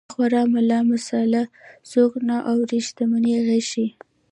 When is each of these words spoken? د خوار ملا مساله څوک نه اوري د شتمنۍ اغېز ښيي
د 0.07 0.11
خوار 0.13 0.33
ملا 0.53 0.79
مساله 0.91 1.43
څوک 1.91 2.11
نه 2.27 2.37
اوري 2.51 2.79
د 2.81 2.85
شتمنۍ 2.87 3.31
اغېز 3.41 3.65
ښيي 3.71 3.89